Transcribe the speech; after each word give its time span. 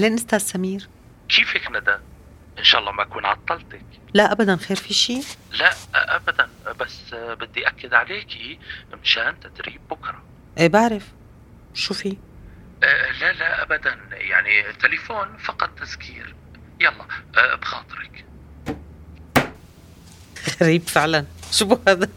أهلا 0.00 0.14
أستاذ 0.14 0.38
سمير. 0.38 0.88
كيفك 1.28 1.70
ندى؟ 1.70 1.96
إن 2.58 2.64
شاء 2.64 2.80
الله 2.80 2.92
ما 2.92 3.02
أكون 3.02 3.24
عطلتك. 3.24 3.84
لا 4.14 4.32
ابدا 4.32 4.56
خير 4.56 4.76
في 4.76 4.94
شيء 4.94 5.24
لا 5.52 5.74
ابدا. 5.94 6.48
بس 6.80 6.98
بدي 7.14 7.68
أكد 7.68 7.94
عليكي 7.94 8.58
مشان 9.02 9.34
تدريب 9.40 9.80
بكرة. 9.90 10.22
إيه 10.58 10.68
بعرف. 10.68 11.08
شو 11.74 11.94
في؟ 11.94 12.16
أه، 12.82 13.10
لا 13.20 13.32
لا 13.32 13.62
ابدا. 13.62 13.98
يعني 14.12 14.72
تليفون 14.72 15.36
فقط 15.36 15.70
تذكير. 15.78 16.34
يلا 16.80 17.04
أه، 17.36 17.54
بخاطرك. 17.54 18.24
غريب 20.62 20.82
فعلا. 20.82 21.26
شو 21.52 21.78
هذا؟ 21.88 22.08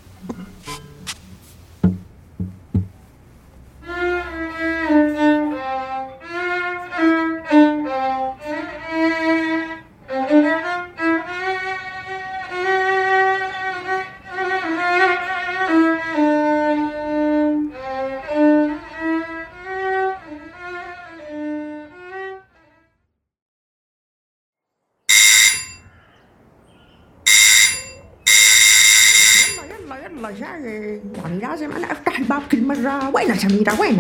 يلا 30.24 30.32
جاي. 30.32 31.02
يعني 31.16 31.40
لازم 31.42 31.72
أنا 31.72 31.92
أفتح 31.92 32.20
الباب 32.20 32.42
كل 32.52 32.64
مرة. 32.68 33.10
وين 33.16 33.36
سميرة؟ 33.36 33.82
وين 33.82 34.00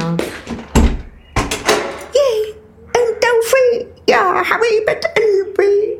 يي 2.15 2.53
أنت 2.87 3.23
وفي 3.39 3.87
يا 4.07 4.43
حبيبة 4.43 4.99
قلبي. 5.15 5.97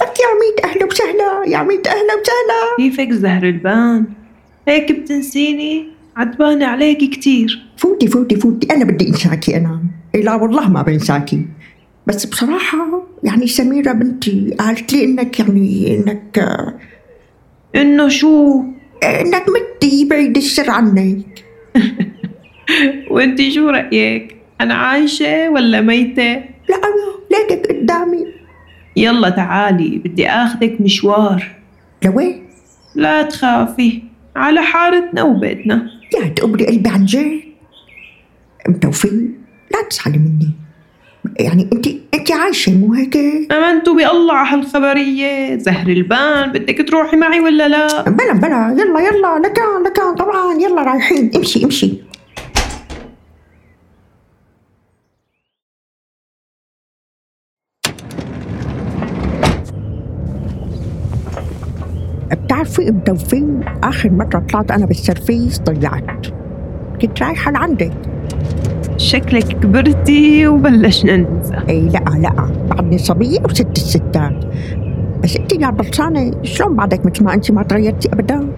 لك 0.00 0.20
يا 0.20 0.30
ميت 0.40 0.64
أهلا 0.64 0.86
وسهلا. 0.86 1.44
يا 1.46 1.62
ميت 1.62 1.86
أهلا 1.86 2.14
وسهلا. 2.14 2.76
كيفك 2.76 3.12
زهر 3.12 3.42
البان 3.42 4.04
هيك 4.68 4.92
بتنسيني؟ 4.92 5.88
عتبانة 6.16 6.66
عليكي 6.66 7.06
كتير. 7.06 7.66
فوتي 7.76 8.08
فوتي 8.08 8.36
فوتي. 8.36 8.66
أنا 8.70 8.84
بدي 8.84 9.08
إنساكي 9.08 9.56
أنا. 9.56 9.82
إيه 10.14 10.22
لا 10.22 10.34
والله 10.34 10.68
ما 10.70 10.82
بنساكي. 10.82 11.46
بس 12.06 12.26
بصراحة 12.26 13.02
يعني 13.22 13.46
سميرة 13.46 13.92
بنتي 13.92 14.56
قالت 14.58 14.92
لي 14.92 15.04
إنك 15.04 15.40
يعني 15.40 15.96
إنك 15.96 16.38
إنه 17.76 18.08
شو؟ 18.08 18.62
إنك 19.04 19.44
متي 19.48 20.04
بعيد 20.04 20.36
السر 20.36 20.70
عنك. 20.70 21.44
وإنتي 23.10 23.50
شو 23.50 23.68
رأيك؟ 23.68 24.36
أنا 24.60 24.74
عايشة 24.74 25.50
ولا 25.50 25.80
ميتة؟ 25.80 26.34
لا 26.68 26.76
أنا 26.76 27.18
ليكك 27.30 27.66
قدامي. 27.66 28.26
يلا 28.96 29.28
تعالي 29.28 29.98
بدي 29.98 30.28
آخذك 30.28 30.80
مشوار. 30.80 31.56
لوين؟ 32.04 32.42
لا 32.94 33.22
تخافي 33.22 34.02
على 34.36 34.62
حارتنا 34.62 35.22
وبيتنا. 35.22 35.90
يا 36.14 36.28
تقبلي 36.28 36.66
قلبي 36.66 36.88
عن 36.88 37.04
جد. 37.04 37.40
ام 38.68 38.74
توفيق 38.74 39.12
لا 39.72 39.88
تزعلي 39.90 40.18
مني. 40.18 40.67
يعني 41.40 41.68
انت 41.72 41.86
انت 42.14 42.32
عايشة 42.32 42.72
مو 42.72 42.94
هيك؟ 42.94 43.16
امنتوا 43.52 43.94
بالله 43.94 44.32
على 44.34 44.48
هالخبرية؟ 44.56 45.58
زهر 45.58 45.88
البان 45.88 46.52
بدك 46.52 46.88
تروحي 46.88 47.16
معي 47.16 47.40
ولا 47.40 47.68
لا؟ 47.68 48.02
بلا 48.10 48.32
بلا 48.32 48.76
يلا 48.78 49.00
يلا 49.00 49.38
لكان 49.48 49.82
لكان 49.86 50.14
طبعا 50.14 50.54
يلا 50.54 50.82
رايحين. 50.82 51.30
امشي 51.36 51.64
امشي. 51.64 52.08
بتعرفي 62.32 62.88
ام 62.88 63.00
توفيق 63.00 63.44
آخر 63.82 64.10
مرة 64.10 64.46
طلعت 64.52 64.70
أنا 64.70 64.86
بالسرفيس 64.86 65.60
ضيعت 65.60 66.26
كنت 67.02 67.22
رايحة 67.22 67.50
لعندك. 67.52 68.07
شكلك 68.98 69.44
كبرتي 69.44 70.46
وبلشنا 70.46 71.16
ننسى. 71.16 71.54
إي 71.68 71.80
لا 71.80 72.18
لا. 72.18 72.50
بعدني 72.70 72.98
صبية 72.98 73.38
وست 73.44 73.76
الستات. 73.76 74.44
بس 75.22 75.36
انت 75.36 75.52
يا 75.52 75.70
بيلسانة 75.70 76.32
شلون 76.42 76.76
بعدك 76.76 77.06
مثل 77.06 77.24
ما 77.24 77.34
انت 77.34 77.50
ما 77.50 77.62
تغيرتي 77.62 78.08
ابدا؟ 78.12 78.48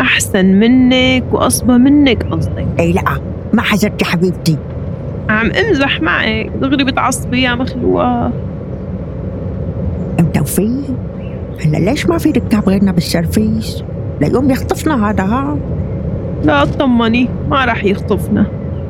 أحسن 0.00 0.46
منك 0.46 1.24
واصبى 1.32 1.72
منك 1.72 2.22
قصدك. 2.22 2.66
إي 2.80 2.92
لا. 2.92 3.02
ما 3.52 3.62
حزرتي 3.62 4.04
حبيبتي. 4.04 4.56
عم 5.28 5.50
امزح 5.50 6.02
معك. 6.02 6.50
دغري 6.60 6.84
بتعصبي 6.84 7.42
يا 7.42 7.54
مخلوقة. 7.54 8.32
ام 10.20 10.26
توفيق 10.34 10.96
هلأ 11.64 11.78
ليش 11.78 12.06
ما 12.06 12.18
في 12.18 12.30
ركاب 12.30 12.68
غيرنا 12.68 12.92
بالسرفيس 12.92 13.84
ليكون 14.20 14.50
يخطفنا 14.50 15.10
هذا 15.10 15.24
ها؟ 15.24 15.58
لا 16.44 16.62
اطمني 16.62 17.28
ما 17.50 17.64
راح 17.64 17.84
يخطفنا. 17.84 18.46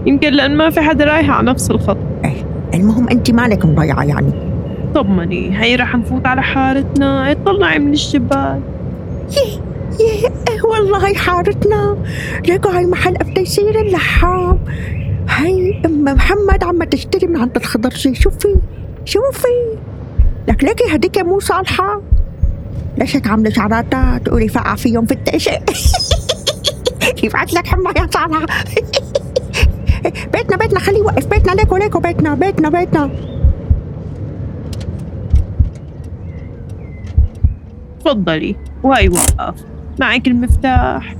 يمكن 0.08 0.32
لأن 0.32 0.56
ما 0.56 0.70
في 0.70 0.80
حدا 0.80 1.04
رايح 1.04 1.30
على 1.30 1.50
نفس 1.50 1.70
الخط. 1.70 1.96
إيه 2.24 2.44
المهم 2.74 3.08
أنت 3.08 3.30
مالك 3.30 3.64
مضيعه 3.64 4.02
يعني. 4.02 4.32
طمني 4.94 5.60
هي 5.60 5.76
رح 5.76 5.96
نفوت 5.96 6.26
على 6.26 6.42
حارتنا. 6.42 7.32
اطلعي 7.32 7.78
من 7.78 7.92
الشباك. 7.92 8.60
يه 9.30 9.60
يه 10.00 10.28
إيه 10.48 10.62
والله 10.64 11.14
حارتنا. 11.14 11.96
لقوا 12.48 12.72
هاي 12.72 12.86
محل 12.86 13.16
تيسير 13.34 13.80
اللحام. 13.80 14.58
هاي 15.28 15.82
أم 15.86 16.04
محمد 16.04 16.64
عم 16.64 16.84
تشتري 16.84 17.26
من 17.26 17.36
عند 17.36 17.56
الخضرجي 17.56 18.14
شوفي 18.14 18.56
شوفي. 19.04 19.76
لك 20.48 20.64
ليكي 20.64 20.84
هديك 20.94 21.18
مو 21.18 21.40
صالحة 21.40 22.02
ليش 22.98 23.16
هيك 23.16 23.26
عاملة 23.26 23.50
شعراتها 23.50 24.18
تقولي 24.18 24.48
فقع 24.48 24.74
فيهم 24.74 25.06
في 25.06 25.12
التقشة 25.12 25.52
يبعت 27.24 27.54
لك 27.54 27.66
حمى 27.66 27.90
يا 27.96 28.08
صالحة. 28.10 28.46
بيتنا 30.32 30.56
بيتنا 30.56 30.80
خليه 30.80 30.98
يوقف. 30.98 31.26
بيتنا 31.26 31.52
ليكو 31.52 31.76
ليكو 31.76 32.00
بيتنا 32.00 32.34
بيتنا 32.34 32.68
بيتنا. 32.68 33.10
تفضلي. 38.00 38.56
وهي 38.82 39.08
وقف. 39.08 39.54
معك 40.00 40.26
المفتاح. 40.26 41.14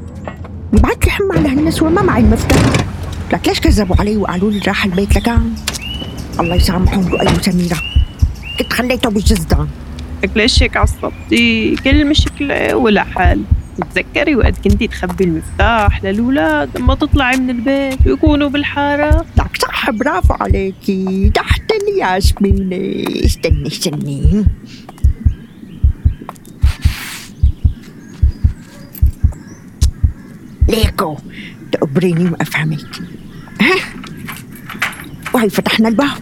يبعت 0.73 1.05
لي 1.05 1.11
حمى 1.11 1.37
على 1.37 1.49
هالنسوة 1.49 1.91
ما 1.91 2.03
معي 2.03 2.21
المفتاح. 2.21 2.73
لك 3.33 3.49
ليش 3.49 3.61
كذبوا 3.61 3.97
علي 3.99 4.17
وقالوا 4.17 4.51
لي 4.51 4.61
راح 4.67 4.85
البيت 4.85 5.17
لكان 5.17 5.55
الله 6.41 6.55
يسامحهم 6.55 7.09
لؤي 7.09 7.27
وسميرة 7.27 7.77
كنت 8.59 8.73
خليته 8.73 9.11
بالجزدان 9.11 9.69
لك 10.25 10.37
ليش 10.37 10.63
هيك 10.63 10.77
عصبتي. 10.77 11.77
كل 11.85 12.07
مشكلة 12.07 12.77
ولا 12.77 13.05
حل. 13.05 13.43
تتذكري 13.79 14.37
وقت 14.37 14.69
كنتي 14.69 14.87
تخبي 14.87 15.25
المفتاح 15.25 16.05
للولاد 16.05 16.79
لما 16.79 16.95
تطلعي 16.95 17.37
من 17.37 17.51
البيت 17.51 18.07
ويكونوا 18.07 18.49
بالحارة؟ 18.49 19.27
لك 19.39 19.57
صح 19.63 19.91
برافو 19.91 20.35
عليكي. 20.35 21.31
تحت 21.35 21.63
الياسمينة 21.73 23.05
استني 23.25 23.67
استني. 23.67 24.45
ليكو. 30.69 31.17
تقبريني 31.73 32.25
ما 32.25 32.37
أفهمك. 32.41 33.01
ها؟ 33.61 33.75
وهي 35.35 35.51
فتحنا 35.51 35.89
الباب. 35.89 36.19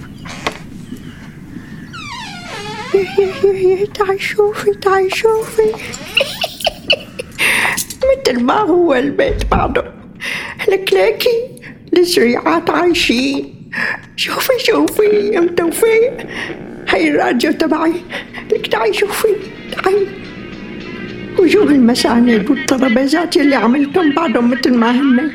تعي 3.95 4.19
شوفي 4.19 4.71
تعي 4.83 5.11
شوفي. 5.11 5.73
ما 8.33 8.61
هو 8.61 8.95
البيت 8.95 9.47
بعده. 9.51 9.93
الكلاكي 10.69 11.49
الزريعات 11.97 12.71
عايشين 12.71 13.71
شوفي 14.17 14.53
شوفي 14.59 15.39
ام 15.39 15.49
توفيق 15.49 16.13
هاي 16.89 17.09
الراديو 17.09 17.53
تبعي. 17.53 17.93
لك 18.53 18.67
تعي 18.67 18.93
شوفي 18.93 19.29
تعي. 19.73 20.07
وجوه 21.39 21.71
المساند 21.71 22.51
والترابيزات 22.51 23.37
اللي 23.37 23.57
عملتهم 23.57 24.15
بعدهم 24.15 24.51
مثل 24.51 24.75
ما 24.75 24.91
هن. 24.91 25.31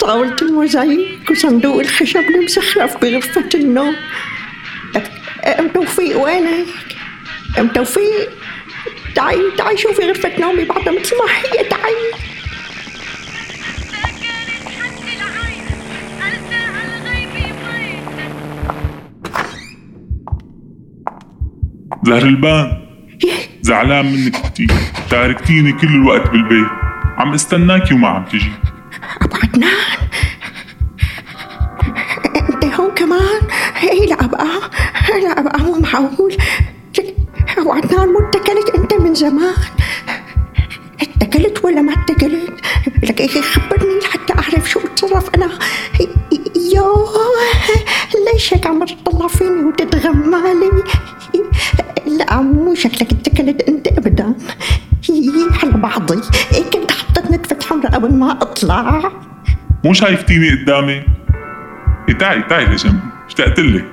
طاولة 0.00 0.36
الموزاييك 0.42 1.30
وصندوق 1.30 1.80
الخشب 1.80 2.20
المسخرف 2.20 3.02
بغرفة 3.02 3.48
النوم. 3.54 3.94
أم 5.44 5.68
توفيق 5.68 6.24
وينك؟ 6.24 6.66
أم 7.58 7.68
توفيق 7.68 8.30
تعي 9.18 9.50
تعي 9.58 9.76
شوفي 9.76 10.02
غرفة 10.02 10.40
نومي 10.40 10.64
بعدها 10.64 10.92
مثل 11.00 11.16
ما 11.16 11.24
هي 11.32 11.64
تعي 11.64 11.94
زهر 22.06 22.22
البان 22.22 22.88
زعلان 23.62 24.06
منك 24.06 24.36
كتير 24.36 24.70
تاركتيني 25.10 25.72
كل 25.72 25.88
الوقت 25.88 26.30
بالبيت 26.30 26.66
عم 27.16 27.34
استناكي 27.34 27.94
وما 27.94 28.08
عم 28.08 28.24
تجي. 28.24 28.50
ابو 29.22 29.36
عدنان 29.36 29.70
أنت 32.54 32.64
هون 32.64 32.90
كمان؟ 32.94 33.42
إيه 33.82 34.06
لا 34.06 34.24
أبقى 34.24 34.46
لا 35.22 35.40
أبقى 35.40 35.58
مو 35.60 35.78
معقول. 35.78 36.36
ابو 37.58 37.72
عدنان 37.72 38.08
مو 38.08 38.18
اتكلت 38.28 38.70
انت 38.74 38.87
زمان. 39.18 39.54
اتكلت 41.00 41.64
ولا 41.64 41.82
ما 41.82 41.92
اتكلت 41.92 42.50
لك 43.02 43.20
إيه 43.20 43.40
خبرني؟ 43.40 43.98
لحتى 44.02 44.32
أعرف 44.34 44.70
شو 44.70 44.80
اتصرف 44.80 45.34
أنا 45.34 45.58
يوه 46.74 47.08
ليش 48.32 48.54
هيك 48.54 48.66
عم 48.66 48.84
تطلع 48.84 49.26
فيني 49.26 49.64
وتتغمالي؟ 49.64 50.70
لا 52.06 52.40
مو 52.40 52.74
شكلك 52.74 53.12
اتكلت 53.12 53.62
أنت 53.68 53.88
ابدا. 53.88 54.34
على 55.62 55.72
بعضي. 55.72 56.20
إيه 56.54 56.62
كنت 56.70 56.90
حطيت 56.92 57.30
نتفة 57.30 57.58
حمراء 57.68 57.92
قبل 57.94 58.14
ما 58.14 58.32
أطلع؟ 58.32 59.12
مو 59.84 59.92
شايفتيني 59.92 60.50
قدامي؟ 60.50 61.02
إيه 62.08 62.18
تعي 62.18 62.42
تعي 62.42 62.64
لجنبي 62.64 62.98
اشتقت 63.26 63.60
لك؟ 63.60 63.84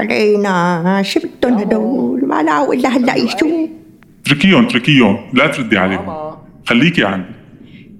علينا 0.00 1.02
شو 1.02 1.20
بدهم 1.20 1.58
هدول 1.58 2.26
ما 2.26 2.42
لاقوا 2.42 2.74
الا 2.74 2.88
هلا 2.88 3.14
يشوف 3.16 3.52
اتركيهم 4.26 4.64
اتركيهم 4.64 5.16
لا 5.32 5.46
تردي 5.46 5.78
عليهم. 5.78 6.36
خليكي 6.66 7.04
عندي. 7.04 7.34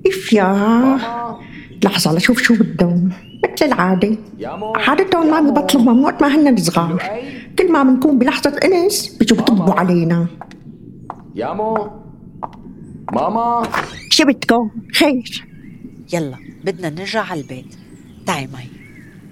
اف 0.07 0.33
يا 0.33 0.99
لحظة 1.85 2.17
لشوف 2.17 2.43
شو 2.43 2.55
بدهم. 2.55 3.13
مثل 3.45 3.67
العادة 3.67 4.17
عادتهم 4.77 5.31
ما 5.31 5.41
بيبطلوا 5.41 5.83
ممنوع 5.83 6.19
ما 6.21 6.29
هن 6.35 6.57
صغار 6.57 7.03
كل 7.59 7.73
ما 7.73 7.83
بنكون 7.83 8.19
بلحظة 8.19 8.57
إنس 8.65 9.17
بيجوا 9.17 9.39
بيطبوا 9.39 9.75
علينا. 9.75 10.27
يامو 11.35 11.91
ماما. 13.13 13.63
شو 14.11 14.25
بدكم 14.25 14.71
خير. 14.95 15.45
يلا 16.13 16.37
بدنا 16.65 16.91
نرجع 16.91 17.23
على 17.31 17.41
البيت. 17.41 17.75
تعي 18.27 18.49
معي 18.53 18.69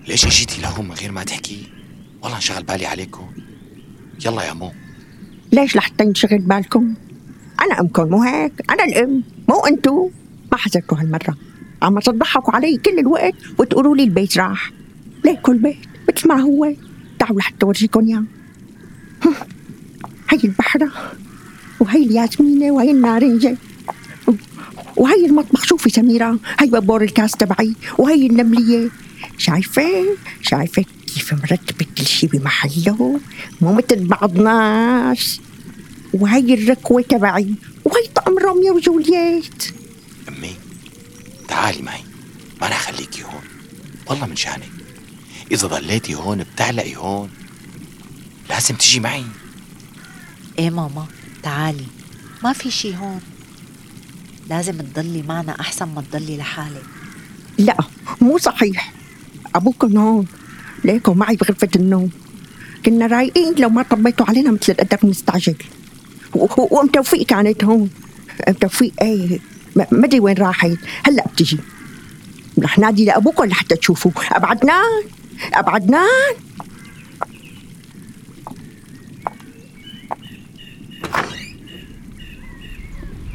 ليش 0.09 0.27
اجيتي 0.27 0.63
لهون 0.63 0.85
من 0.85 0.95
غير 0.95 1.13
ما 1.13 1.25
تحكي؟ 1.25 1.78
والله 2.23 2.37
انشغل 2.37 2.63
بالي 2.63 2.87
عليكم. 2.87 3.27
يلا 4.25 4.43
يا 4.43 4.53
مو. 4.53 4.73
ليش 5.53 5.77
لحتى 5.77 6.05
ينشغل 6.05 6.39
بالكم؟ 6.39 6.95
أنا 7.61 7.81
امكم 7.81 8.09
مو 8.09 8.23
هيك 8.23 8.53
أنا 8.71 8.85
الأم 8.85 9.23
مو 9.49 9.61
أنتو. 9.61 10.11
ما 10.53 10.59
حذرتوا 10.59 10.99
هالمرة. 10.99 11.37
عم 11.83 11.99
تضحكوا 11.99 12.55
علي 12.55 12.77
كل 12.77 12.99
الوقت 12.99 13.35
وتقولوا 13.59 13.97
لي 13.97 14.03
البيت 14.03 14.39
راح. 14.39 14.73
ليكوا 15.25 15.55
البيت 15.55 15.77
مثل 16.09 16.29
ما 16.29 16.41
هو. 16.41 16.73
تعالوا 17.19 17.39
لحتى 17.39 17.63
أورجيكم 17.63 18.07
إياه. 18.07 18.25
هم، 19.25 19.35
هي 20.31 20.39
البحرة 20.45 20.93
وهي 21.81 22.05
الياسمينة 22.05 22.71
وهي 22.71 22.91
النارنجة 22.91 23.57
وهي 24.97 25.27
المطبخ 25.27 25.65
شوفي 25.65 25.91
سميرة. 25.91 26.39
هي 26.59 26.67
بابور 26.67 27.03
الكاس 27.03 27.33
تبعي 27.33 27.75
وهي 27.99 28.27
النملية. 28.27 28.89
شايفة؟ 29.39 30.05
شايفة 30.43 30.85
كيف 31.19 31.33
مرتبة 31.33 31.87
كل 31.99 32.07
شي 32.07 32.27
بمحله. 32.27 33.21
مو 33.61 33.73
مثل 33.73 34.07
بعض 34.07 34.39
ناس 34.39 35.41
وهي 36.15 36.55
الركوة 36.55 37.03
تبعي. 37.03 37.55
وهي 37.85 38.07
طقم 38.15 38.39
روميو 38.39 38.77
وجولييت. 38.77 39.75
أمي 40.29 40.55
تعالي 41.49 41.83
معي. 41.83 42.05
ما 42.61 42.67
أنا 42.67 42.77
خليكي 42.77 43.23
هون. 43.23 43.43
والله 44.07 44.27
من 44.27 44.37
شأنك. 44.37 44.71
إذا 45.53 45.69
ضليتي 45.69 46.15
هون 46.15 46.45
بتعلقي 46.45 46.97
هون. 46.97 47.31
لازم 48.51 48.75
تجي 48.75 49.01
معي. 49.01 49.25
إيه 50.59 50.71
ماما 50.71 51.07
تعالي. 51.43 51.87
ما 52.45 52.53
في 52.53 52.71
شي 52.71 52.97
هون. 52.97 53.21
لازم 54.51 54.73
تضلي 54.73 55.23
معنا 55.23 55.61
أحسن 55.61 55.89
ما 55.89 56.03
تضلي 56.11 56.37
لحالك. 56.37 56.85
لا 57.59 57.77
مو 58.21 58.39
صحيح. 58.39 58.93
أبوكم 59.55 59.99
هون. 59.99 60.27
ليكم 60.85 61.19
معي 61.19 61.37
بغرفة 61.37 61.69
النوم. 61.77 62.11
كنا 62.87 63.07
رايقين 63.07 63.55
لو 63.59 63.69
ما 63.69 63.83
طبيتوا 63.83 64.27
علينا 64.27 64.51
مثل 64.51 64.73
الأدب 64.73 65.07
مستعجل 65.07 65.55
و- 66.35 66.45
و- 66.45 66.69
وأم 66.71 66.87
توفيق 66.87 67.27
كانت 67.27 67.65
هون. 67.65 67.91
أم 68.49 68.53
توفيق 68.55 68.93
إيه 69.03 69.39
ما 69.77 69.87
أدري 69.93 70.21
وين 70.21 70.37
راحت. 70.37 70.71
هلأ 71.07 71.25
بتجي. 71.33 71.59
رح 72.59 72.79
نادي 72.79 73.05
لأبوكم 73.05 73.45
لحتى 73.45 73.77
تشوفوا 73.77 74.11
أبعدنان 74.33 75.03
أبعدنان 75.55 76.35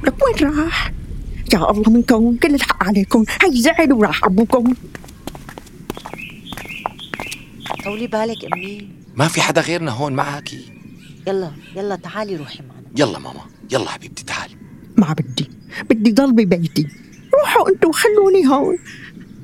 لك 0.04 0.14
وين 0.26 0.50
راح؟ 0.58 0.92
يا 1.54 1.72
الله 1.72 1.90
منكم 1.90 2.36
كل 2.44 2.56
الحق 2.56 2.84
عليكم. 2.84 3.26
هي 3.44 3.62
زعل 3.62 3.94
وراح 3.94 4.26
أبوكم. 4.26 4.74
طولي 7.94 8.08
بالك 8.08 8.54
أمي. 8.54 8.90
ما 9.16 9.28
في 9.28 9.42
حدا 9.42 9.62
غيرنا 9.62 9.92
هون 9.92 10.14
معك؟ 10.14 10.54
يلا 11.28 11.52
يلا 11.76 11.96
تعالي 11.96 12.36
روحي 12.36 12.60
معنا. 12.60 12.88
يلا 12.98 13.20
ماما 13.20 13.42
يلا 13.72 13.90
حبيبتي 13.90 14.24
تعالي. 14.24 14.56
ما 14.98 15.14
بدي 15.14 15.50
بدي 15.90 16.12
ضل 16.12 16.32
ببيتي. 16.32 16.88
روحوا 17.40 17.70
أنتوا 17.70 17.92
خلوني 17.94 18.48
هون. 18.48 18.78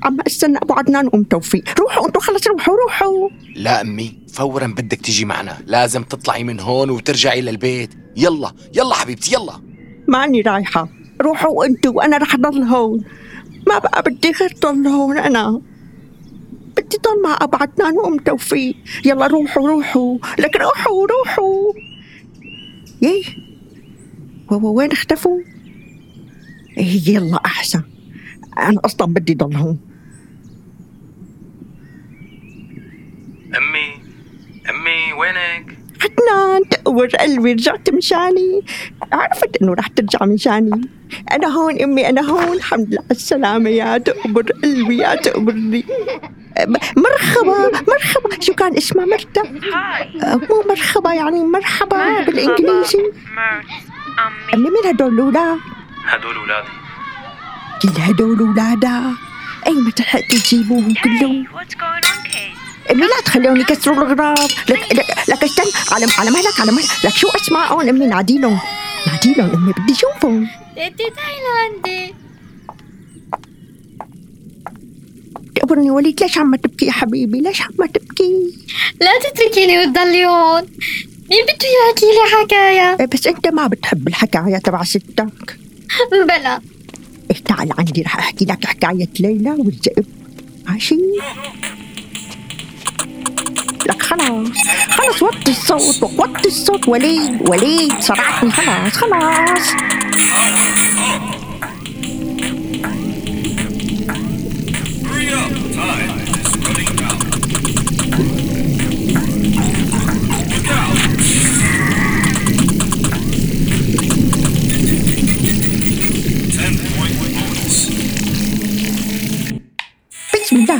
عم 0.02 0.16
استنى 0.26 0.58
أبو 0.58 0.74
عدنان 0.74 1.06
وام 1.06 1.22
توفيق. 1.22 1.80
روحوا 1.80 2.06
أنتوا 2.06 2.20
خلص 2.20 2.46
روحوا 2.46 2.74
روحوا. 2.84 3.28
لا 3.56 3.80
أمي 3.80 4.18
فورا 4.32 4.66
بدك 4.66 5.00
تيجي 5.00 5.24
معنا. 5.24 5.58
لازم 5.66 6.02
تطلعي 6.02 6.44
من 6.44 6.60
هون 6.60 6.90
وترجعي 6.90 7.40
للبيت. 7.40 7.90
يلا 8.16 8.52
يلا 8.76 8.94
حبيبتي 8.94 9.34
يلا. 9.34 9.60
ماني 10.08 10.40
رايحة. 10.40 10.88
روحوا 11.20 11.64
أنتوا 11.64 11.92
وأنا 11.92 12.16
رح 12.16 12.36
ضل 12.36 12.62
هون. 12.62 13.04
ما 13.66 13.78
بقى 13.78 14.02
بدي 14.02 14.32
غير 14.40 14.54
ضل 14.62 14.86
هون 14.86 15.18
أنا. 15.18 15.62
بدي 16.80 16.96
ضل 16.96 17.22
مع 17.22 17.38
ابو 17.40 17.56
عدنان 17.56 17.92
وام 17.98 18.16
توفيق 18.18 18.74
يلا 19.04 19.26
روحوا 19.26 19.68
روحوا. 19.68 20.18
لك 20.38 20.56
روحوا 20.56 21.06
روحوا. 21.06 21.72
و- 24.50 24.68
وين 24.76 24.92
اختفوا؟ 24.92 25.40
إيه 26.78 27.08
يلا 27.14 27.40
أحسن. 27.46 27.82
أنا 28.58 28.80
أصلا 28.84 29.06
بدي 29.14 29.34
ضل 29.34 29.56
هون 29.56 29.78
أمي 33.56 33.86
أمي 34.70 35.12
وينك؟ 35.20 35.78
عدنان 36.02 36.68
تقبر 36.70 37.06
قلبي 37.06 37.52
رجعت 37.52 37.90
مشاني 37.90 38.60
عرفت 39.12 39.56
إنه 39.62 39.74
رح 39.74 39.86
ترجع 39.86 40.26
مشاني 40.26 40.80
أنا 41.32 41.46
هون 41.48 41.80
أمي 41.82 42.08
أنا 42.08 42.20
هون. 42.30 42.52
الحمد 42.56 42.86
لله 42.88 42.98
على 43.00 43.10
السلامة. 43.10 43.70
يا 43.70 43.98
تقبر 43.98 44.42
قلبي 44.62 44.96
يا 44.96 45.14
تقبرني 45.14 45.84
مرحبا 46.96 47.82
مرحبا. 47.88 48.40
شو 48.40 48.52
كان 48.52 48.76
اسمها 48.76 49.06
مرتا 49.06 49.42
مو 50.24 50.64
مرحبا 50.68 51.12
يعني 51.12 51.44
مرحبا 51.44 52.20
بالإنجليزي. 52.24 53.12
أمي 54.54 54.70
مين 54.70 54.86
هدول 54.86 55.14
الأولاد؟ 55.14 55.58
هدول 56.06 56.38
ولادي 56.38 56.68
كل 57.82 58.00
هدول 58.00 58.42
ولادها 58.42 59.12
أي 59.66 59.72
متى 59.72 60.02
لحقتوا 60.02 60.38
تجيبوهم 60.38 60.94
كلهم؟ 60.94 61.46
أمي 62.90 63.02
لا 63.02 63.20
تخليهم 63.24 63.56
يكسروا 63.56 63.96
الغراب 63.96 64.50
لك 64.68 64.92
لك, 64.92 65.06
لك 65.28 65.44
استنى. 65.44 65.72
على 65.92 66.06
على 66.18 66.30
مهلك 66.30 66.60
على 66.60 66.72
مهلك. 66.72 67.04
لك 67.04 67.16
شو 67.16 67.28
اسمائهم 67.28 67.88
أمي 67.88 68.06
ناديلهم. 68.06 68.58
ناديلهم 69.06 69.50
أمي 69.54 69.72
بدي 69.72 69.92
أشوفهم. 69.92 70.48
تيتي 70.74 71.10
تايلاندي 71.10 72.14
تقبرني 75.70 75.90
وليد 75.90 76.22
ليش 76.22 76.38
عم 76.38 76.54
تبكي 76.56 76.86
يا 76.86 76.92
حبيبي؟ 76.92 77.40
ليش 77.40 77.62
عم 77.62 77.86
تبكي؟ 77.86 78.54
لا 79.00 79.10
تتركيني 79.18 79.78
وتضلي 79.78 80.26
هون 80.26 80.62
مين 81.30 81.42
بده 81.42 81.66
يحكي 81.88 82.06
لي 82.06 82.42
حكاية؟ 82.42 82.96
إيه 83.00 83.06
بس 83.06 83.26
أنت 83.26 83.48
ما 83.48 83.66
بتحب 83.66 84.08
الحكاية 84.08 84.58
تبع 84.58 84.84
ستك. 84.84 85.56
بلا. 86.12 86.60
إيه 87.30 87.36
تعال 87.44 87.70
عندي 87.78 88.02
رح 88.02 88.18
أحكي 88.18 88.44
لك 88.44 88.64
حكاية 88.66 89.08
ليلى 89.20 89.50
والذئب 89.50 90.06
ماشي؟ 90.68 90.96
لك 93.88 94.02
خلاص. 94.02 94.48
خلاص 94.90 95.22
وطي 95.22 95.50
الصوت 95.50 96.02
وطي 96.02 96.48
الصوت 96.48 96.88
وليد 96.88 97.48
وليد 97.48 98.00
صرعتني. 98.00 98.50
خلاص 98.50 98.92
خلاص. 98.92 99.70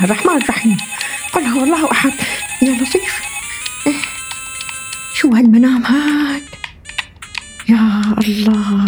الله 0.01 0.13
الرحمن 0.13 0.43
الرحيم. 0.43 0.77
قل 1.33 1.43
هو 1.43 1.65
الله 1.65 1.93
أحد. 1.93 2.13
يا 2.63 2.73
لطيف. 2.73 3.21
إيه. 3.87 3.93
شو 5.15 5.29
هالمنام 5.29 5.85
هاد؟ 5.85 6.43
يا 7.69 8.03
الله. 8.19 8.85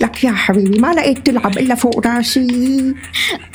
لك 0.00 0.24
يا 0.24 0.32
حبيبي 0.32 0.78
ما 0.78 0.92
لقيت 0.92 1.26
تلعب 1.26 1.58
إلا 1.58 1.74
فوق 1.74 2.06
راسي. 2.06 2.94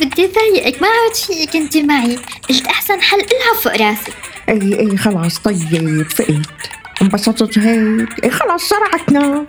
بدي 0.01 0.27
ضايقك 0.27 0.81
ما 0.81 0.87
عاد 0.87 1.15
فيك 1.15 1.55
أنت 1.55 1.77
معي. 1.77 2.19
قلت 2.49 2.67
أحسن 2.67 3.01
حل 3.01 3.17
العب 3.17 3.55
فوق 3.63 3.81
راسي. 3.81 4.11
إي 4.49 4.79
إي 4.79 4.97
خلاص 4.97 5.39
طيب 5.39 6.07
فقت 6.09 6.69
انبسطت 7.01 7.57
هيك. 7.57 8.23
إي 8.23 8.31
خلاص 8.31 8.61
صرعتنا 8.63 9.45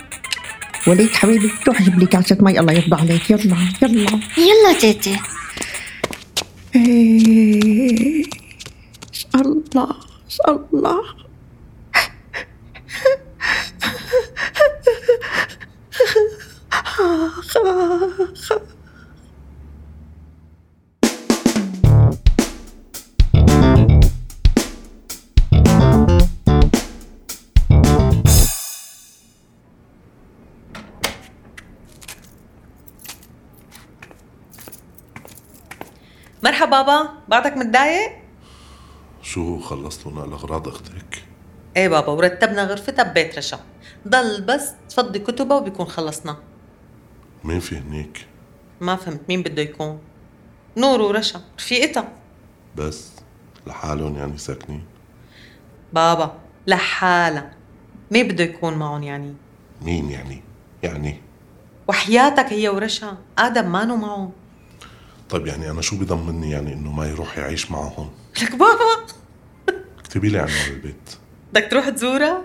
وليد 0.87 1.15
حبيبي 1.15 1.51
روح 1.69 1.83
جيب 1.83 1.99
لي 1.99 2.07
كاسة 2.07 2.37
مي. 2.41 2.61
الله 2.61 2.73
يرضى 2.73 2.97
عليك. 2.97 3.31
يلا 3.31 3.57
يلا. 3.83 4.21
يلا 4.37 4.73
تيتي. 4.81 5.19
إيه. 6.75 8.25
اسأل 9.15 9.47
الله 9.47 9.97
اسأل 10.29 10.65
الله 10.73 11.03
مرحبا 36.49 36.83
بابا 36.83 37.09
بعدك 37.29 37.57
متضايق؟ 37.57 38.13
شو 39.23 39.61
خلصتوا 39.61 40.13
نقل 40.13 40.33
اغراض 40.33 40.69
أختك؟ 40.69 41.23
إيه 41.77 41.89
بابا 41.89 42.13
ورتبنا 42.13 42.65
غرفتها 42.65 43.03
ببيت 43.03 43.39
رشا. 43.39 43.61
ضل 44.09 44.41
بس 44.43 44.73
تفضي 44.89 45.19
كتبها 45.19 45.57
وبيكون 45.57 45.87
خلصنا. 45.87 46.37
مين 47.45 47.61
في 47.61 47.77
هنيك؟ 47.77 48.27
ما 48.81 48.97
فهمت 48.97 49.21
مين 49.29 49.43
بده 49.43 49.63
يكون؟ 49.63 49.99
نور 50.77 51.01
ورشا 51.01 51.41
رفيقتها. 51.59 52.13
بس 52.77 53.11
لحالهم 53.67 54.17
يعني 54.17 54.39
ساكنين؟ 54.39 54.85
بابا 55.93 56.33
لحالها. 56.67 57.51
مين 58.11 58.29
بده 58.29 58.45
يكون 58.45 58.75
معهم 58.75 59.03
يعني؟ 59.03 59.35
مين 59.83 60.11
يعني؟ 60.11 60.43
يعني؟ 60.83 61.21
وحياتك 61.89 62.53
هي 62.53 62.69
ورشا 62.69 63.17
آدم 63.39 63.73
مانو 63.73 63.97
معهم. 63.97 64.33
طيب 65.31 65.47
يعني 65.47 65.71
أنا 65.71 65.81
شو 65.81 65.97
بضمني 65.97 66.51
يعني 66.51 66.73
إنه 66.73 66.93
ما 66.93 67.07
يروح 67.07 67.39
يعيش 67.39 67.71
معهم؟ 67.71 68.11
لك 68.43 68.51
بابا. 68.51 69.07
اكتبي 69.99 70.29
لي 70.29 70.39
عنوان 70.39 70.71
البيت. 70.71 71.11
بدك 71.53 71.69
تروح 71.71 71.89
تزورها؟ 71.89 72.45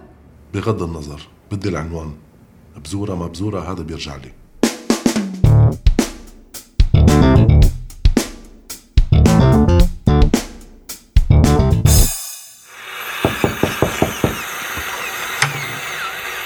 بغض 0.54 0.84
النظر 0.84 1.28
بدي 1.52 1.70
العنوان. 1.70 2.16
بزورة 2.78 3.16
ما 3.16 3.28
بزورة 3.28 3.72
هذا 3.72 3.84
بيرجع 3.84 4.16
لي. 4.16 4.32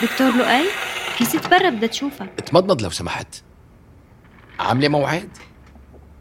دكتور 0.02 0.32
لؤي 0.32 0.66
في 1.18 1.26
ست 1.26 1.48
برا 1.48 1.70
بدها 1.70 1.88
تشوفك 1.88 2.30
اتمضمض 2.38 2.82
لو 2.82 2.90
سمحت. 2.90 3.44
عاملة 4.60 4.88
موعد؟ 4.88 5.30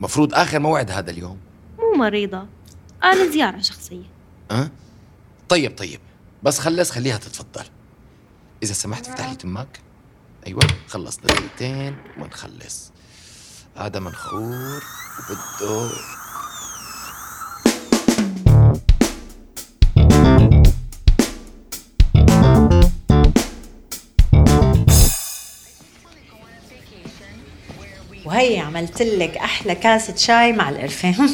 مفروض 0.00 0.34
آخر 0.34 0.58
موعد 0.58 0.90
هذا 0.90 1.10
اليوم. 1.10 1.38
مو 1.78 1.98
مريضة. 1.98 2.46
قال 3.02 3.32
زيارة 3.32 3.60
شخصية. 3.60 4.10
أه؟ 4.50 4.70
طيب 5.48 5.78
طيب. 5.78 6.00
بس 6.42 6.58
خلص 6.58 6.90
خليها 6.90 7.18
تتفضل. 7.18 7.64
إذا 8.62 8.72
سمحت 8.72 9.08
افتح 9.08 9.30
لي 9.30 9.36
تمك 9.36 9.80
أيوة 10.46 10.62
خلصنا 10.88 11.26
دقيقتين 11.26 11.96
ونخلص. 12.18 12.92
هذا 13.76 14.00
منخور 14.00 14.82
وبده 15.18 15.90
وهي 28.26 28.58
عملت 28.58 29.02
لك 29.02 29.36
أحلى 29.36 29.74
كاسة 29.74 30.16
شاي 30.16 30.52
مع 30.52 30.68
القرفه 30.68 31.14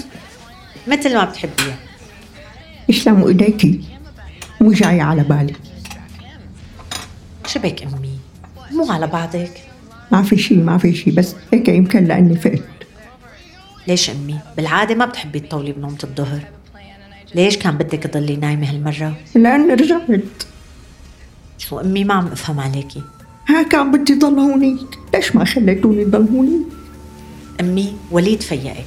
مثل 0.88 1.14
ما 1.14 1.24
بتحبيها. 1.24 1.76
يسلموا 2.88 3.28
ايديكي 3.28 3.80
مو 4.60 4.72
جاي 4.72 5.00
على 5.00 5.22
بالي. 5.22 5.54
شبك 7.46 7.82
أمي؟ 7.82 8.18
مو 8.72 8.92
على 8.92 9.06
بعضك؟ 9.06 9.50
ما 10.12 10.22
في 10.22 10.36
شي 10.36 10.54
ما 10.54 10.78
في 10.78 10.94
شي 10.94 11.10
بس 11.10 11.34
هيك 11.52 11.68
يمكن 11.68 12.04
لأني 12.04 12.36
فقت. 12.36 12.62
ليش 13.88 14.10
أمي؟ 14.10 14.38
بالعادة 14.56 14.94
ما 14.94 15.06
بتحبي 15.06 15.40
تطولي 15.40 15.72
بنومة 15.72 15.98
الظهر. 16.04 16.40
ليش 17.34 17.56
كان 17.56 17.78
بدك 17.78 17.98
تضلي 18.02 18.36
نايمة 18.36 18.70
هالمرة؟ 18.70 19.14
لاني 19.34 19.74
رجعت. 19.74 20.20
شو 21.58 21.80
أمي 21.80 22.04
ما 22.04 22.14
عم 22.14 22.26
أفهم 22.26 22.60
عليكي. 22.60 23.02
ها 23.48 23.62
كان 23.62 23.92
بدي 23.92 24.14
ضل 24.14 24.38
هونيك 24.38 24.98
ليش 25.14 25.36
ما 25.36 25.44
خليتوني 25.44 26.04
ضل 26.04 26.26
هونيك 26.34 26.66
أمي 27.62 27.96
وليد 28.10 28.42
فيقك. 28.42 28.86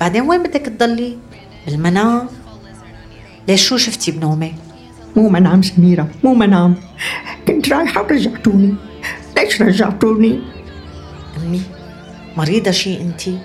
بعدين 0.00 0.22
وين 0.22 0.42
بدك 0.42 0.60
تضلي؟ 0.60 1.18
بالمنام. 1.66 2.28
ليش 3.48 3.68
شو 3.68 3.76
شفتي 3.76 4.10
بنومك 4.10 4.54
مو 5.16 5.28
منام 5.28 5.62
سميرة 5.62 6.08
مو 6.24 6.34
منام 6.34 6.74
كنت 7.46 7.68
رايحة 7.68 8.02
ورجعتوني. 8.02 8.74
ليش 9.36 9.62
رجعتوني؟ 9.62 10.40
أمي 11.36 11.62
مريضة 12.36 12.70
شي 12.70 13.00
انتي 13.00 13.38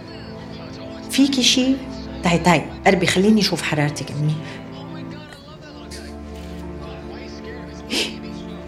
فيكي 1.12 1.43
شي؟ 1.43 1.75
تعي 2.23 2.38
تعي 2.38 2.65
قربي 2.85 3.07
خليني 3.07 3.41
أشوف 3.41 3.62
حرارتك 3.62 4.12
أمي. 4.12 4.35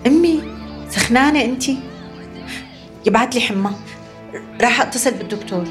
أمي 0.08 0.42
سخنانة 0.90 1.42
انتي 1.46 1.78
يبعت 3.06 3.36
لي 3.36 3.42
حمى. 3.42 3.72
راح 4.62 4.82
اتصل 4.82 5.12
بالدكتور. 5.12 5.66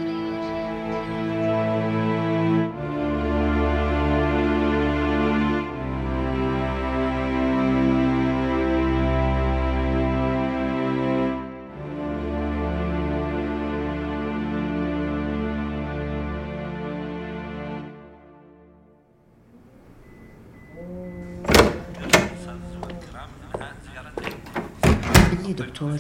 إيه 25.47 25.53
دكتور؟ 25.53 25.99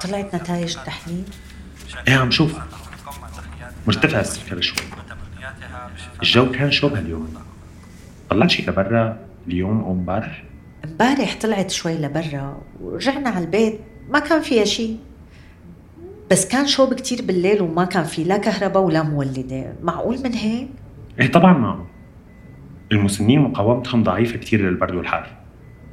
طلعت 0.00 0.34
نتائج 0.34 0.76
التحليل؟ 0.78 1.24
إيه 2.10 2.16
عم 2.16 2.30
شوفها؟ 2.30 2.66
مرتفع 3.86 4.20
السكر 4.20 4.60
شوي. 4.60 4.86
الجو 6.22 6.50
كان 6.50 6.70
شو 6.70 6.88
بهاليوم؟ 6.88 7.34
طلعت 8.30 8.50
شي 8.50 8.62
لبرا؟ 8.62 9.18
اليوم 9.46 9.80
أو 9.80 9.92
امبارح؟ 9.92 10.44
امبارح 10.84 11.38
طلعت 11.40 11.70
شوي 11.70 11.94
لبرا 11.98 12.62
ورجعنا 12.80 13.30
على 13.30 13.44
البيت 13.44 13.80
ما 14.08 14.18
كان 14.18 14.42
فيها 14.42 14.64
شي. 14.64 14.96
بس 16.30 16.48
كان 16.48 16.66
شوب 16.66 16.94
كتير 16.94 17.22
بالليل 17.22 17.62
وما 17.62 17.84
كان 17.84 18.04
في 18.04 18.24
لا 18.24 18.36
كهرباء 18.36 18.82
ولا 18.82 19.02
مولدة. 19.02 19.74
معقول 19.82 20.18
من 20.24 20.32
هيك؟ 20.32 20.68
إيه 21.20 21.32
طبعا 21.32 21.52
معقول 21.52 21.86
المسنين 22.92 23.40
مقاومتهم 23.40 24.02
ضعيفة 24.02 24.38
كتير 24.38 24.60
للبرد 24.60 24.94
والحر. 24.94 25.36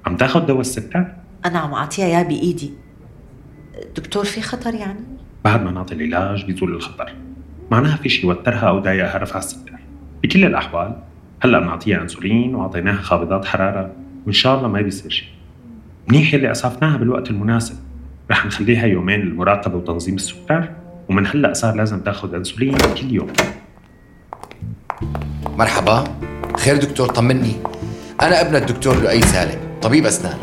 عم 0.06 0.18
تاخد 0.18 0.46
دواء 0.46 0.62
السكر؟ 0.62 1.16
أنا 1.46 1.60
عم 1.60 1.74
أعطيها 1.74 2.06
إياه 2.06 2.24
بإيدي. 2.24 2.74
دكتور 3.96 4.26
في 4.26 4.42
خطر 4.42 4.74
يعني؟ 4.76 5.17
بعد 5.48 5.64
ما 5.64 5.72
نعطي 5.72 5.96
العلاج 5.96 6.46
بيزول 6.46 6.76
الخطر. 6.76 7.14
معناها 7.72 7.98
في 7.98 8.10
شيء 8.10 8.26
يوترها 8.26 8.68
أو 8.68 8.80
ضايقها 8.80 9.18
رفع 9.18 9.40
السكر. 9.40 9.72
بكل 10.24 10.46
الأحوال 10.46 10.96
هلأ 11.40 11.60
بنعطيها 11.60 12.02
إنسولين 12.02 12.56
وعطيناها 12.56 13.02
خافضات 13.02 13.46
حرارة 13.46 13.92
وإن 14.26 14.34
شاء 14.34 14.58
الله 14.58 14.68
ما 14.68 14.82
بيصير 14.82 15.12
شيء 15.12 15.28
منيح 16.08 16.34
اللي 16.34 16.52
أسعفناها 16.52 16.98
بالوقت 16.98 17.30
المناسب. 17.30 17.76
رح 18.32 18.46
نخليها 18.46 18.86
يومين 18.86 19.20
للمراقبة 19.20 19.76
وتنظيم 19.76 20.16
السكر 20.16 20.70
ومن 21.10 21.28
هلأ 21.28 21.54
صار 21.54 21.76
لازم 21.76 22.00
تاخذ 22.00 22.36
إنسولين 22.36 22.78
كل 22.78 23.12
يوم. 23.12 23.28
مرحبا. 25.58 26.04
خير 26.58 26.78
دكتور 26.78 27.08
طمني. 27.08 27.54
أنا 28.22 28.42
ابن 28.42 28.56
الدكتور 28.56 29.04
لؤي 29.04 29.22
سالم 29.22 29.60
طبيب 29.82 30.06
أسنان. 30.06 30.38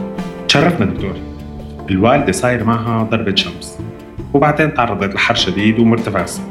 تشرفنا 0.49 0.87
دكتور. 0.87 1.17
الوالدة 1.91 2.33
صاير 2.33 2.65
معها 2.65 3.03
ضربة 3.03 3.35
شمس. 3.35 3.79
وبعدين 4.35 4.75
تعرضت 4.75 5.15
لحر 5.15 5.35
شديد 5.35 5.79
ومرتفع 5.79 6.25
السكر 6.25 6.45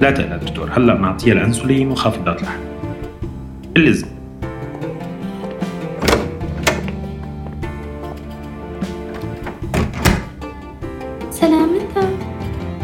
لا 0.00 0.10
تقلق 0.10 0.36
دكتور 0.36 0.70
هلا 0.76 0.94
بنعطيها 0.94 1.32
الانسولين 1.32 1.90
وخافضات 1.90 2.42
الحرق 2.42 2.60
اللي 3.76 3.92
زي 3.92 4.06
سلامتها 11.30 12.10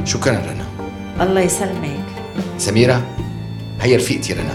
شكرا 0.04 0.32
رنا. 0.32 0.64
الله 1.20 1.40
يسلمك. 1.40 2.04
سميرة 2.58 3.02
هي 3.80 3.96
رفيقتي 3.96 4.32
رنا. 4.32 4.54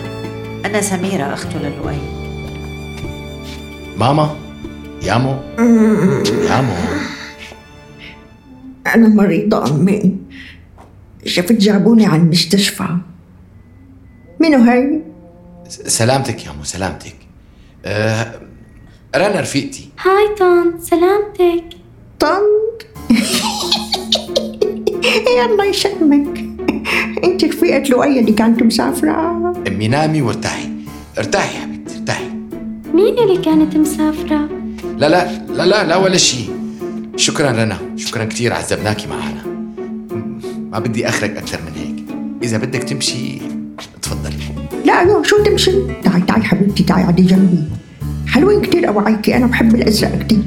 أنا 0.66 0.82
سميرة 0.82 1.24
أخته 1.24 1.60
للؤي 1.60 1.98
ماما 3.98 4.36
يامو 5.04 5.36
يامو 6.50 6.74
أنا 8.96 9.08
مريضة 9.08 9.72
أمي 9.72 10.16
شفت 11.26 11.52
جابوني 11.52 12.06
على 12.06 12.22
المستشفى 12.22 12.88
منو 14.40 14.58
هاي؟ 14.58 15.02
سلامتك 15.70 16.46
يامو 16.46 16.64
سلامتك. 16.64 17.16
أه 17.86 18.42
رنا 19.16 19.40
رفيقتي 19.40 19.90
هاي 20.02 20.36
طن 20.40 20.80
سلامتك. 20.82 21.64
طنط 22.20 22.86
الله 25.52 25.66
يسلمك 25.66 26.40
أنت 27.24 27.44
رفيقة 27.44 27.90
لؤي 27.90 28.20
اللي 28.20 28.32
كانت 28.32 28.64
مسافرة. 28.64 29.54
أمي 29.68 29.88
نامي 29.88 30.22
وارتاحي. 30.22 30.70
ارتاحي 31.18 31.56
يا 31.56 31.62
حبيبتي 31.62 31.96
ارتاحي. 31.98 32.30
مين 32.94 33.20
اللي 33.20 33.38
كانت 33.42 33.78
مسافرة؟ 33.78 34.50
لا 34.98 35.10
لا 35.10 35.32
لا 35.48 35.66
لا 35.66 35.84
لا 35.84 35.96
ولا 35.96 36.18
شيء. 36.18 36.59
شكرا 37.20 37.52
رنا 37.52 37.78
شكرا 37.96 38.24
كثير 38.24 38.54
عذبناكي 38.54 39.08
معنا 39.08 39.44
ما 40.72 40.80
بدي 40.80 41.10
اخرك 41.10 41.38
أكثر 41.38 41.60
من 41.66 41.82
هيك. 41.82 42.06
إذا 42.44 42.58
بدك 42.58 42.84
تمشي 42.84 43.40
تفضلي 44.02 44.36
لا 44.86 45.04
لا 45.04 45.24
شو 45.24 45.44
تمشي؟ 45.44 45.72
تعي 46.04 46.22
تعي 46.22 46.42
حبيبتي 46.42 46.84
تعي 46.84 47.04
عدي 47.04 47.22
جنبي. 47.22 47.64
حلوين 48.28 48.62
كتير 48.62 48.88
أوعيكي 48.88 49.38
أنا 49.38 49.46
بحب 49.46 49.76
الأزرق 49.76 50.20
كتير. 50.20 50.44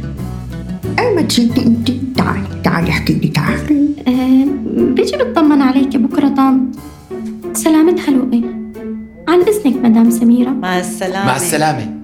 أي 0.99 1.15
ما 1.15 1.23
تزيدي 1.23 1.63
أنت؟ 1.63 1.91
تعالي 2.17 2.61
تعالي 2.65 2.91
احكي 2.91 3.13
لي 3.13 3.29
تعالي 3.29 3.95
أه 4.09 4.47
بيجي 4.95 5.17
بطمن 5.17 5.63
عليك 5.63 5.97
بكرة 5.97 6.29
طنط 6.29 6.77
سلامتها 7.53 8.11
لؤي. 8.11 8.45
عن 9.29 9.41
إذنك 9.41 9.77
مدام 9.85 10.11
سميرة. 10.11 10.51
مع 10.51 10.79
السلامة. 10.79 11.27
مع 11.27 11.37
السلامة. 11.37 12.03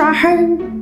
ليش 0.00 0.79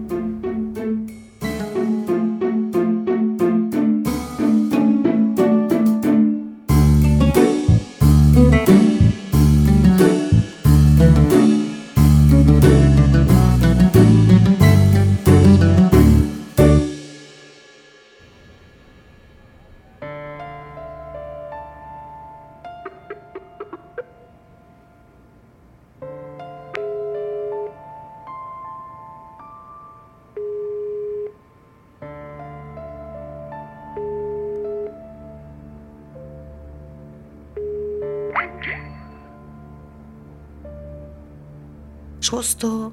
شو 42.29 42.37
قصته؟ 42.37 42.93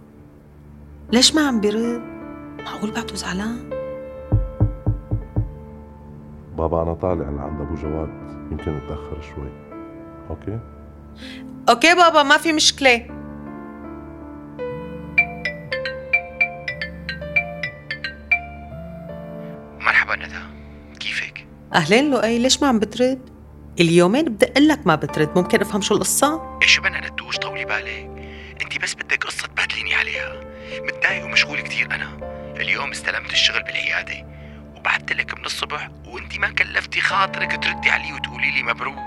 ليش 1.12 1.36
ما 1.36 1.48
عم 1.48 1.60
بيرد؟ 1.60 2.02
معقول 2.66 2.92
بعده 2.92 3.16
زعلان؟ 3.16 3.70
بابا 6.58 6.82
أنا 6.82 6.94
طالع 6.94 7.30
لعند 7.30 7.62
أبو 7.62 7.76
جواد 7.76 8.10
يمكن 8.52 8.72
نتأخر 8.72 9.22
شوي 9.22 9.50
أوكي؟ 10.30 10.60
أوكي 11.70 11.96
بابا 11.96 12.24
ما 12.24 12.38
في 12.38 12.54
مشكلة 12.54 13.08
مرحبا 19.80 20.16
ندى 20.16 20.36
كيفك؟ 21.00 21.48
أهلين 21.74 22.12
لؤي 22.12 22.40
ليش 22.40 22.62
ما 22.62 22.68
عم 22.68 22.80
بترد؟ 22.80 23.30
اليومين 23.80 24.26
بدق 24.26 24.58
لك 24.58 24.88
ما 24.88 24.96
بترد 24.96 25.30
ممكن 25.36 25.62
أفهم 25.62 25.82
شو 25.82 25.96
القصة؟ 25.96 26.60
إيش 26.62 26.80
بدنا 26.80 27.10
ندوش 27.10 27.38
طولي 27.38 27.66
بالك 27.66 28.05
انت 28.76 28.84
بس 28.84 28.94
بدك 28.94 29.24
قصة 29.24 29.48
تبهدليني 29.48 29.96
عليها. 29.96 30.34
متضايق 30.82 31.26
ومشغول 31.26 31.62
كثير 31.62 31.96
أنا. 31.96 32.18
اليوم 32.58 32.92
استلمت 32.92 33.32
الشغل 33.32 33.64
بالعيادة. 33.64 34.28
وبعثت 34.76 35.12
لك 35.12 35.40
من 35.40 35.46
الصبح 35.46 35.90
وانت 36.06 36.38
ما 36.38 36.50
كلفتي 36.50 37.02
خاطرك 37.02 37.64
تردي 37.64 37.90
علي 37.90 38.14
وتقولي 38.14 38.52
لي 38.52 38.64
مبروك. 38.64 38.98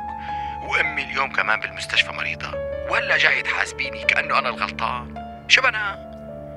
وأمي 0.68 1.02
اليوم 1.02 1.32
كمان 1.32 1.60
بالمستشفى 1.60 2.12
مريضة. 2.12 2.54
وهلا 2.90 3.18
جاي 3.18 3.42
تحاسبيني 3.42 4.04
كأنه 4.04 4.38
أنا 4.38 4.48
الغلطان. 4.48 5.14
شو 5.48 5.62
بنا؟ 5.62 6.08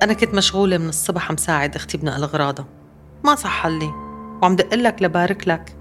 أنا 0.04 0.14
كنت 0.14 0.34
مشغولة 0.36 0.78
من 0.78 0.90
الصبح 0.90 1.30
عم 1.30 1.38
ساعد 1.38 1.76
أختي 1.76 1.98
بنقل 1.98 2.24
أغراضها 2.24 2.66
ما 3.24 3.36
صح 3.36 3.66
لي 3.66 3.92
وعم 4.42 4.56
دق 4.56 4.74
لك 4.74 5.02
لبارك 5.02 5.48
لك. 5.48 5.76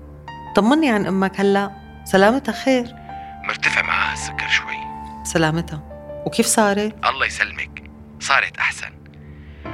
طمني 0.56 0.90
عن 0.90 1.06
أمك 1.06 1.40
هلأ. 1.40 1.70
سلامتها 2.04 2.52
خير. 2.52 2.94
مرتفع 3.44 3.82
معها 3.82 4.12
السكر 4.12 4.48
شوي. 4.48 4.76
سلامتها. 5.24 5.89
وكيف 6.26 6.46
صارت؟ 6.46 7.04
الله 7.04 7.26
يسلمك. 7.26 7.82
صارت 8.20 8.56
أحسن. 8.56 8.90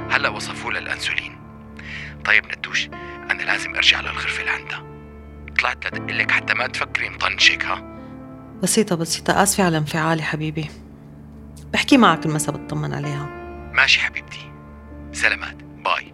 هلأ 0.09 0.29
وصفوا 0.29 0.71
لها 0.71 0.81
الأنسولين. 0.81 1.37
طيب 2.25 2.45
ندوش 2.45 2.87
أنا 3.31 3.43
لازم 3.43 3.75
أرجع 3.75 4.01
للغرفة 4.01 4.43
لعندها. 4.43 4.83
طلعت 5.59 5.85
لدق 5.85 6.13
لك 6.13 6.31
حتى 6.31 6.53
ما 6.53 6.67
تفكري 6.67 7.09
مطنشك 7.09 7.65
ها؟ 7.65 7.97
بسيطة 8.63 8.95
بسيطة. 8.95 9.43
آسفة 9.43 9.63
على 9.63 9.77
انفعالي 9.77 10.23
حبيبي. 10.23 10.69
بحكي 11.73 11.97
معك 11.97 12.25
المسا 12.25 12.51
بطمن 12.51 12.93
عليها. 12.93 13.25
ماشي 13.73 13.99
حبيبتي. 13.99 14.51
سلامات. 15.13 15.55
باي. 15.63 16.13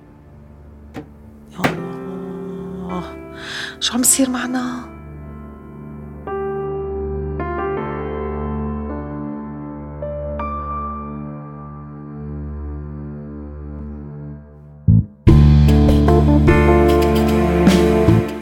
يا 1.51 1.59
الله. 1.59 3.33
شو 3.79 3.93
عم 3.93 4.01
بصير 4.01 4.29
معنا؟ 4.29 4.92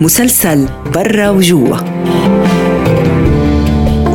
مسلسل 0.02 0.70
برا 0.94 1.30
وجوا. 1.30 1.78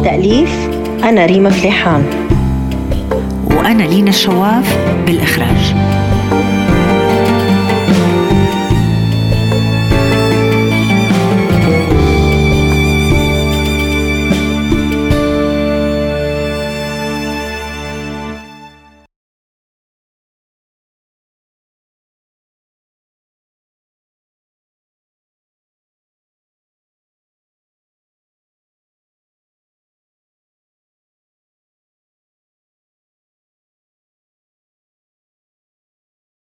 تأليف 0.04 0.68
أنا 1.04 1.26
ريما 1.26 1.50
فليحان. 1.50 2.04
وأنا 3.56 3.82
لينا 3.82 4.10
الشواف 4.10 4.78
بالإخراج. 5.06 5.74